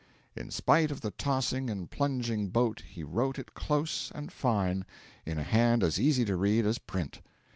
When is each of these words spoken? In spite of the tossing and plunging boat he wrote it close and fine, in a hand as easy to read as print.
In 0.35 0.49
spite 0.49 0.89
of 0.89 1.01
the 1.01 1.11
tossing 1.11 1.69
and 1.69 1.87
plunging 1.87 2.49
boat 2.49 2.81
he 2.89 3.03
wrote 3.03 3.37
it 3.37 3.53
close 3.53 4.11
and 4.15 4.31
fine, 4.31 4.83
in 5.27 5.37
a 5.37 5.43
hand 5.43 5.83
as 5.83 5.99
easy 5.99 6.25
to 6.25 6.35
read 6.35 6.65
as 6.65 6.79
print. 6.79 7.21